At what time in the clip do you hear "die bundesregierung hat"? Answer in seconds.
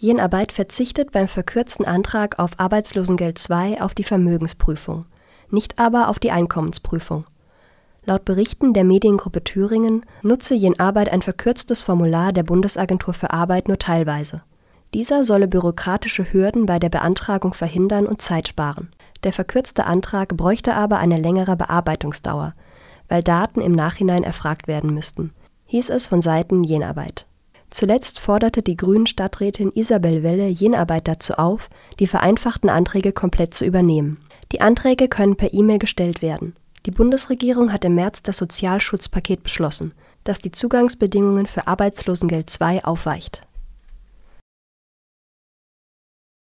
36.86-37.84